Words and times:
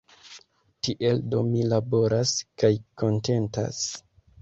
Tiel 0.87 1.21
do 1.35 1.43
mi 1.51 1.67
laboras– 1.73 2.35
kaj 2.65 2.75
kontentas! 3.05 3.89